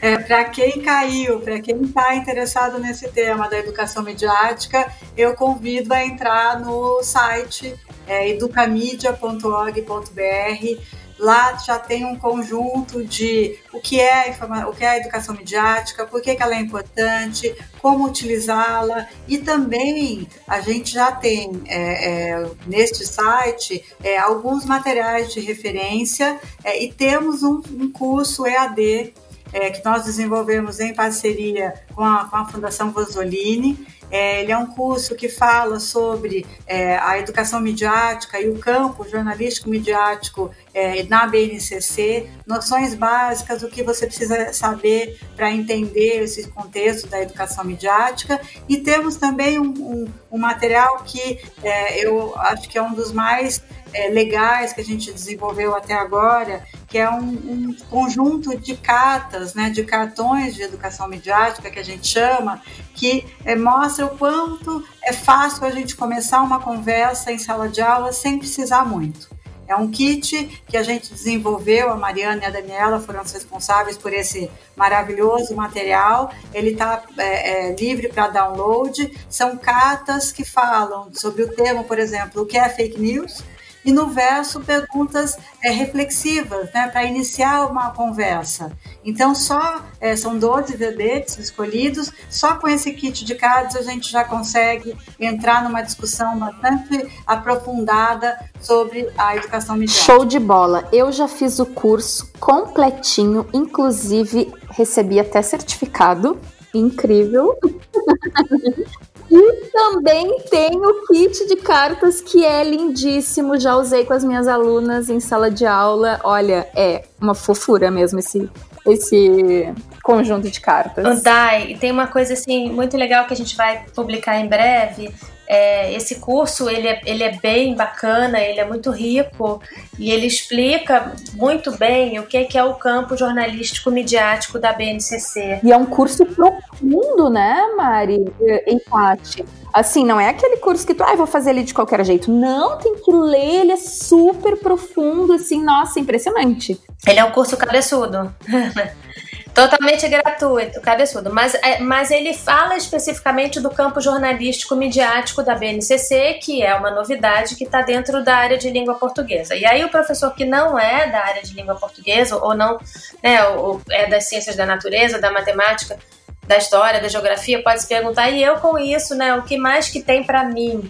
[0.00, 5.92] É, para quem caiu, para quem está interessado nesse tema da educação midiática, eu convido
[5.92, 7.74] a entrar no site
[8.06, 14.88] é, educamedia.org.br Lá já tem um conjunto de o que é a, o que é
[14.88, 19.08] a educação midiática, por que, que ela é importante, como utilizá-la.
[19.26, 26.38] E também a gente já tem é, é, neste site é, alguns materiais de referência
[26.62, 29.12] é, e temos um, um curso EAD
[29.52, 34.56] é, que nós desenvolvemos em parceria com a, com a Fundação Vanzolini é, ele é
[34.56, 41.02] um curso que fala sobre é, a educação midiática e o campo jornalístico midiático é,
[41.04, 47.64] na BNCC, noções básicas do que você precisa saber para entender esse contexto da educação
[47.64, 48.40] midiática.
[48.68, 53.12] E temos também um, um, um material que é, eu acho que é um dos
[53.12, 58.76] mais é, legais que a gente desenvolveu até agora, que é um, um, conjunto de
[58.76, 62.62] cartas, né, de cartões de educação midiática que a gente chama,
[62.94, 67.80] que é, mostra o quanto é fácil a gente começar uma conversa em sala de
[67.80, 69.38] aula sem precisar muito.
[69.68, 73.98] É um kit que a gente desenvolveu, a Mariana e a Daniela foram os responsáveis
[73.98, 76.32] por esse maravilhoso material.
[76.54, 79.12] Ele está é, é, livre para download.
[79.28, 83.44] São cartas que falam sobre o tema, por exemplo, o que é fake news,
[83.88, 88.70] e no verso perguntas é, reflexivas, né, para iniciar uma conversa.
[89.02, 94.12] Então, só é, são 12 verbetes escolhidos, só com esse kit de cards a gente
[94.12, 100.04] já consegue entrar numa discussão bastante aprofundada sobre a educação midiática.
[100.04, 100.86] Show de bola!
[100.92, 106.38] Eu já fiz o curso completinho, inclusive recebi até certificado.
[106.74, 107.58] Incrível!
[109.30, 113.58] E também tem o kit de cartas que é lindíssimo.
[113.58, 116.18] Já usei com as minhas alunas em sala de aula.
[116.24, 118.48] Olha, é uma fofura mesmo esse,
[118.86, 121.22] esse conjunto de cartas.
[121.22, 125.12] Dai, tem uma coisa assim muito legal que a gente vai publicar em breve,
[125.48, 129.62] é, esse curso ele é, ele é bem bacana, ele é muito rico
[129.98, 134.74] e ele explica muito bem o que é, que é o campo jornalístico midiático da
[134.74, 135.60] BNCC.
[135.64, 138.26] E é um curso profundo, né, Mari?
[138.66, 139.44] Empate.
[139.72, 142.30] Assim, não é aquele curso que tu, ah, vou fazer ele de qualquer jeito.
[142.30, 146.78] Não, tem que ler, ele é super profundo, assim, nossa, impressionante.
[147.06, 148.34] Ele é um curso cabeçudo.
[149.58, 151.34] Totalmente gratuito, cabeçudo.
[151.34, 156.92] Mas, é, mas ele fala especificamente do campo jornalístico midiático da BNCC, que é uma
[156.92, 159.56] novidade que está dentro da área de língua portuguesa.
[159.56, 162.78] E aí o professor que não é da área de língua portuguesa, ou não
[163.20, 165.98] né, ou é das ciências da natureza, da matemática,
[166.46, 169.88] da história, da geografia, pode se perguntar, e eu com isso, né, o que mais
[169.88, 170.88] que tem para mim?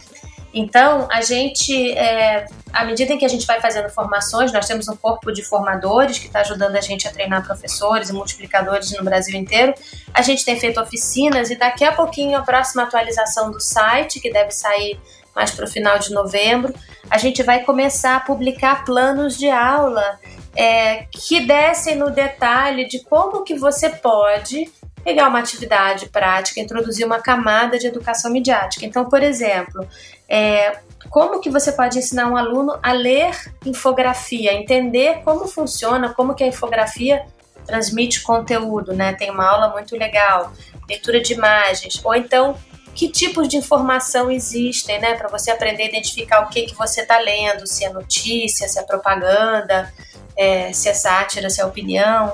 [0.52, 4.88] Então, a gente, é, à medida em que a gente vai fazendo formações, nós temos
[4.88, 9.04] um corpo de formadores que está ajudando a gente a treinar professores e multiplicadores no
[9.04, 9.74] Brasil inteiro.
[10.14, 14.32] A gente tem feito oficinas e daqui a pouquinho a próxima atualização do site, que
[14.32, 14.98] deve sair
[15.34, 16.74] mais para o final de novembro,
[17.08, 20.18] a gente vai começar a publicar planos de aula
[20.56, 24.68] é, que descem no detalhe de como que você pode
[25.04, 28.84] pegar uma atividade prática, introduzir uma camada de educação midiática.
[28.84, 29.86] Então, por exemplo,
[30.28, 36.34] é, como que você pode ensinar um aluno a ler infografia, entender como funciona, como
[36.34, 37.24] que a infografia
[37.64, 39.14] transmite conteúdo, né?
[39.14, 40.52] Tem uma aula muito legal,
[40.88, 42.56] leitura de imagens, ou então
[42.94, 47.02] que tipos de informação existem, né, para você aprender a identificar o que que você
[47.02, 49.92] está lendo, se é notícia, se é propaganda,
[50.36, 52.32] é, se é sátira, se é opinião.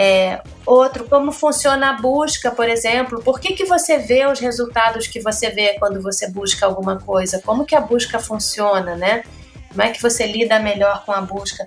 [0.00, 3.20] É, outro, como funciona a busca, por exemplo.
[3.20, 7.42] Por que, que você vê os resultados que você vê quando você busca alguma coisa?
[7.44, 9.24] Como que a busca funciona, né?
[9.70, 11.66] Como é que você lida melhor com a busca?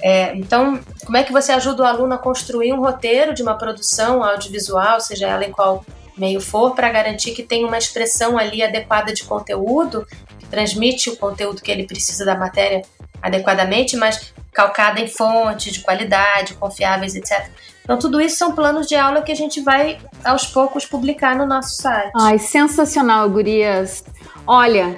[0.00, 3.58] É, então, como é que você ajuda o aluno a construir um roteiro de uma
[3.58, 5.84] produção audiovisual, seja ela em qual
[6.16, 10.06] meio for, para garantir que tem uma expressão ali adequada de conteúdo,
[10.38, 12.82] que transmite o conteúdo que ele precisa da matéria
[13.20, 17.50] adequadamente, mas calcada em fontes de qualidade, confiáveis, etc.
[17.82, 21.46] Então, tudo isso são planos de aula que a gente vai, aos poucos, publicar no
[21.46, 22.12] nosso site.
[22.16, 24.04] Ai, sensacional, gurias.
[24.46, 24.96] Olha,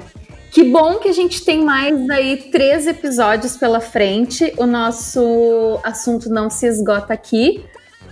[0.50, 4.52] que bom que a gente tem mais aí três episódios pela frente.
[4.56, 7.64] O nosso assunto não se esgota aqui,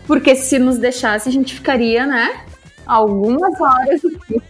[0.07, 2.45] porque se nos deixasse, a gente ficaria, né?
[2.87, 4.43] Algumas horas aqui.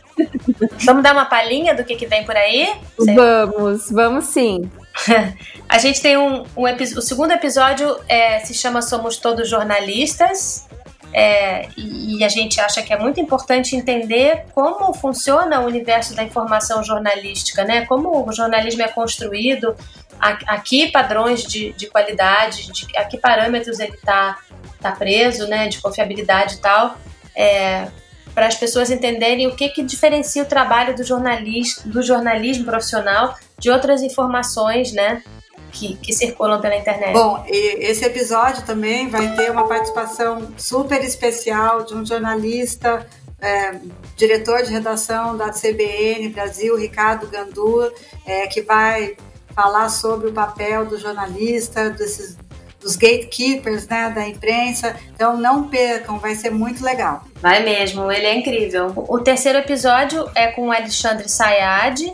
[0.85, 2.72] Vamos dar uma palhinha do que, que vem por aí?
[2.98, 4.70] Vamos, vamos sim.
[5.68, 10.68] a gente tem um, um o segundo episódio é, se chama Somos Todos Jornalistas.
[11.14, 16.22] É, e a gente acha que é muito importante entender como funciona o universo da
[16.22, 17.85] informação jornalística, né?
[17.85, 19.76] Como o jornalismo é construído,
[20.18, 24.38] a, a que padrões de, de qualidade, de, a que parâmetros ele está
[24.81, 25.68] tá preso, né?
[25.68, 26.96] De confiabilidade e tal.
[27.37, 27.88] É,
[28.34, 33.34] para as pessoas entenderem o que, que diferencia o trabalho do, jornalista, do jornalismo profissional
[33.58, 35.22] de outras informações, né?
[35.70, 37.14] Que, que, circulam pela internet.
[37.14, 43.06] Bom, esse episódio também vai ter uma participação super especial de um jornalista,
[43.40, 43.76] é,
[44.14, 47.90] diretor de redação da CBN Brasil, Ricardo Gandua,
[48.26, 49.16] é, que vai
[49.54, 52.36] falar sobre o papel do jornalista, desses,
[52.82, 54.96] dos gatekeepers né, da imprensa.
[55.14, 57.22] Então não percam, vai ser muito legal.
[57.40, 58.92] Vai mesmo, ele é incrível.
[59.08, 62.12] O terceiro episódio é com o Alexandre Sayad,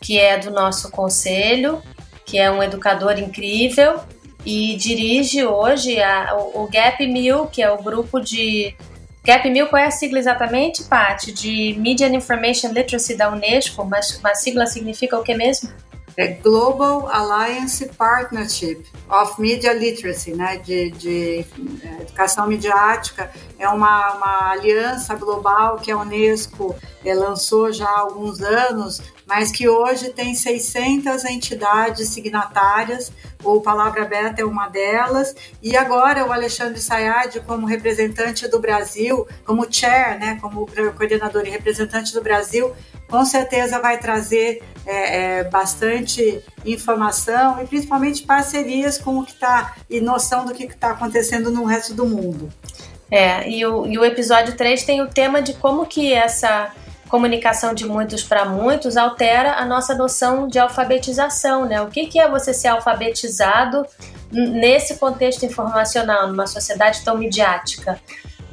[0.00, 1.82] que é do nosso conselho,
[2.24, 4.00] que é um educador incrível
[4.44, 8.74] e dirige hoje a, o, o Gap Mil, que é o grupo de
[9.24, 11.32] Gap Mil, qual é a sigla exatamente, Paty?
[11.32, 15.68] De Media and Information Literacy da Unesco, mas a sigla significa o que mesmo?
[16.16, 21.44] É Global Alliance Partnership of Media Literacy, né, de, de
[21.82, 28.00] é, educação midiática, é uma, uma aliança global que a Unesco é, lançou já há
[28.00, 33.12] alguns anos, mas que hoje tem 600 entidades signatárias,
[33.44, 39.26] o Palavra Aberta é uma delas, e agora o Alexandre Sayad, como representante do Brasil,
[39.44, 42.72] como chair, né, como coordenador e representante do Brasil,
[43.08, 49.74] com certeza vai trazer é, é, bastante informação e principalmente parcerias com o que está
[49.88, 52.52] e noção do que está acontecendo no resto do mundo.
[53.10, 56.72] É, e o, e o episódio 3 tem o tema de como que essa
[57.08, 61.80] comunicação de muitos para muitos altera a nossa noção de alfabetização, né?
[61.80, 63.86] O que, que é você ser alfabetizado
[64.30, 68.00] nesse contexto informacional, numa sociedade tão midiática?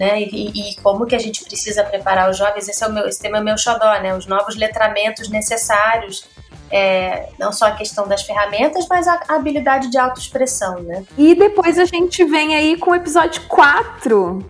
[0.03, 0.23] Né?
[0.23, 3.21] E, e, como que a gente precisa preparar os jovens, esse, é o meu, esse
[3.21, 4.13] tema é meu xodó, né?
[4.13, 6.27] Os novos letramentos necessários
[6.69, 11.05] é, não só a questão das ferramentas, mas a, a habilidade de autoexpressão, né?
[11.17, 14.43] E depois a gente vem aí com o episódio 4.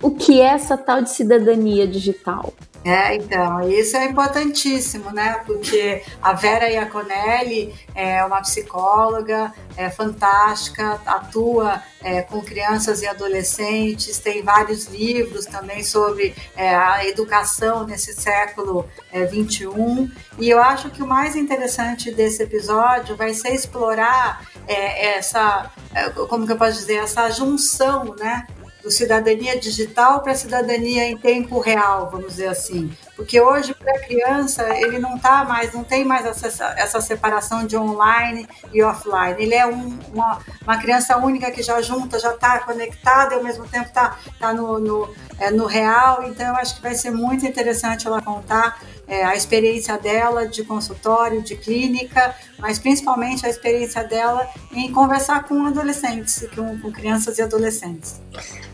[0.00, 2.52] O que é essa tal de cidadania digital?
[2.84, 5.40] É, então, isso é importantíssimo, né?
[5.46, 14.18] Porque a Vera Iaconelli é uma psicóloga é fantástica, atua é, com crianças e adolescentes,
[14.18, 20.10] tem vários livros também sobre é, a educação nesse século é, 21.
[20.38, 26.10] E eu acho que o mais interessante desse episódio vai ser explorar é, essa, é,
[26.10, 28.46] como que eu posso dizer, essa junção, né?
[28.82, 32.90] Do cidadania digital para cidadania em tempo real, vamos dizer assim.
[33.14, 37.64] Porque hoje, para a criança, ele não tá mais, não tem mais essa, essa separação
[37.64, 39.36] de online e offline.
[39.38, 43.44] Ele é um, uma, uma criança única que já junta, já está conectada e ao
[43.44, 46.24] mesmo tempo está tá no, no, é, no real.
[46.24, 48.80] Então, eu acho que vai ser muito interessante ela contar
[49.12, 55.44] é, a experiência dela de consultório, de clínica, mas principalmente a experiência dela em conversar
[55.44, 58.22] com adolescentes, com, com crianças e adolescentes.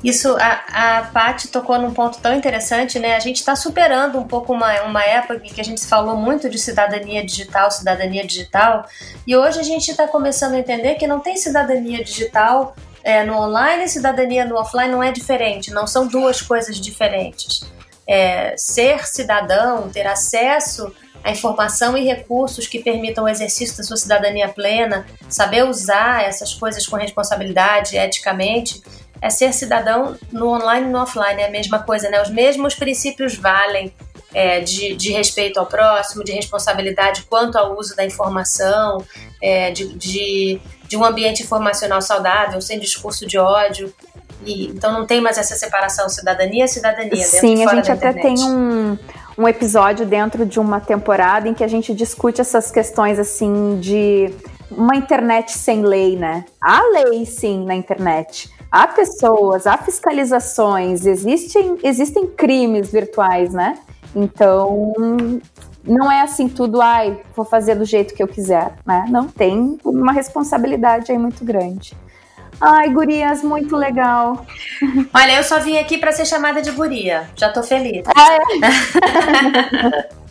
[0.05, 3.17] Isso, a, a Paty tocou num ponto tão interessante, né?
[3.17, 6.49] A gente está superando um pouco uma, uma época em que a gente falou muito
[6.49, 8.87] de cidadania digital, cidadania digital,
[9.27, 13.35] e hoje a gente está começando a entender que não tem cidadania digital é, no
[13.35, 17.67] online e cidadania no offline não é diferente, não são duas coisas diferentes
[18.09, 20.91] é, ser cidadão, ter acesso
[21.23, 26.55] à informação e recursos que permitam o exercício da sua cidadania plena, saber usar essas
[26.55, 28.83] coisas com responsabilidade, eticamente,
[29.21, 32.23] é ser cidadão no online e no offline, é a mesma coisa, né?
[32.23, 33.93] Os mesmos princípios valem
[34.33, 39.05] é, de, de, respeito ao próximo, de responsabilidade quanto ao uso da informação,
[39.43, 43.93] é, de, de, de um ambiente informacional saudável, sem discurso de ódio.
[44.45, 47.25] E, então não tem mais essa separação cidadania cidadania.
[47.25, 48.97] Sim, a gente até tem um,
[49.37, 54.33] um episódio dentro de uma temporada em que a gente discute essas questões assim de
[54.71, 56.45] uma internet sem lei, né?
[56.61, 58.51] Há lei sim na internet.
[58.71, 63.79] Há pessoas, há fiscalizações, existem, existem crimes virtuais, né?
[64.15, 64.93] Então,
[65.85, 69.07] não é assim tudo, ai, vou fazer do jeito que eu quiser, né?
[69.09, 71.97] Não, tem uma responsabilidade aí muito grande.
[72.61, 74.45] Ai, gurias, muito legal.
[75.15, 77.29] Olha, eu só vim aqui para ser chamada de guria.
[77.37, 78.05] Já tô feliz.
[78.17, 78.39] Ah,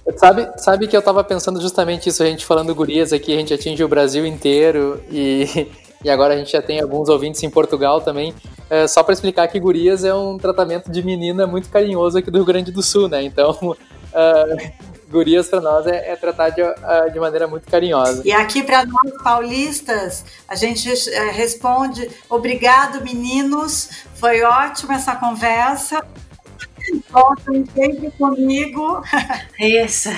[0.05, 0.11] é?
[0.17, 3.53] sabe, sabe que eu tava pensando justamente isso, a gente falando gurias aqui, a gente
[3.53, 5.67] atinge o Brasil inteiro e,
[6.03, 8.33] e agora a gente já tem alguns ouvintes em Portugal também.
[8.69, 12.37] É, só para explicar que gurias é um tratamento de menina muito carinhoso aqui do
[12.39, 13.23] Rio Grande do Sul, né?
[13.23, 18.21] Então, uh, gurias para nós é, é tratar de, uh, de, maneira muito carinhosa.
[18.25, 26.03] E aqui para nós paulistas, a gente uh, responde: obrigado, meninos, foi ótima essa conversa.
[27.09, 29.01] Voltem sempre comigo.
[29.59, 30.09] Isso.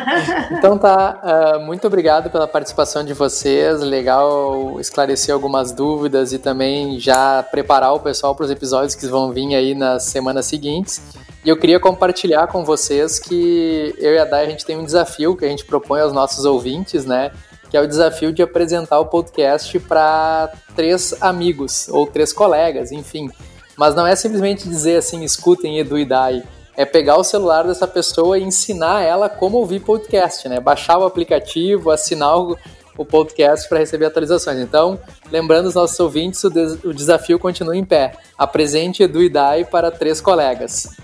[0.56, 3.80] então tá, uh, muito obrigado pela participação de vocês.
[3.80, 9.32] Legal esclarecer algumas dúvidas e também já preparar o pessoal para os episódios que vão
[9.32, 11.02] vir aí nas semanas seguintes.
[11.44, 14.84] E eu queria compartilhar com vocês que eu e a Dai a gente tem um
[14.84, 17.32] desafio que a gente propõe aos nossos ouvintes, né?
[17.68, 23.30] Que é o desafio de apresentar o podcast para três amigos ou três colegas, enfim.
[23.76, 26.42] Mas não é simplesmente dizer assim, escutem Edu e Dai.
[26.74, 30.60] É pegar o celular dessa pessoa e ensinar ela como ouvir podcast, né?
[30.60, 32.56] Baixar o aplicativo, assinar o,
[32.96, 34.60] o podcast para receber atualizações.
[34.60, 34.98] Então,
[35.30, 38.14] lembrando os nossos ouvintes, o, des o desafio continua em pé.
[38.38, 41.03] Apresente Edu e Dai para três colegas.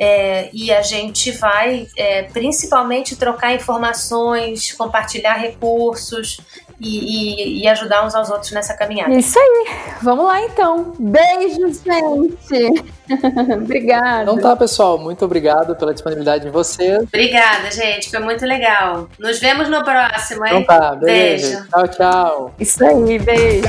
[0.00, 6.40] é, e a gente vai é, principalmente trocar informações, compartilhar recursos
[6.80, 9.12] e, e, e, ajudar uns aos outros nessa caminhada.
[9.14, 9.66] Isso aí.
[10.02, 10.94] Vamos lá então.
[10.98, 12.84] Beijos, gente.
[13.52, 14.22] Obrigada.
[14.22, 14.98] Então tá, pessoal.
[14.98, 17.02] Muito obrigado pela disponibilidade de vocês.
[17.02, 18.10] Obrigada, gente.
[18.10, 19.08] Foi muito legal.
[19.18, 20.60] Nos vemos no próximo, hein?
[20.62, 20.94] Então tá.
[20.94, 21.46] Beijo.
[21.46, 21.68] beijo.
[21.68, 22.54] Tchau, tchau.
[22.58, 23.18] Isso aí.
[23.18, 23.68] Beijo.